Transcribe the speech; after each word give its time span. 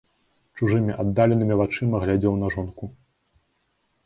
Чужымі, 0.61 0.93
аддаленымі 1.03 1.57
вачыма 1.61 1.97
глядзеў 2.05 2.33
на 2.41 2.47
жонку. 2.57 2.91